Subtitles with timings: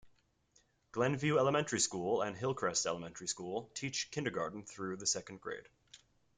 [0.93, 5.67] Glen View Elementary School and Hillcrest Elementary School teach kindergarten through the second grade.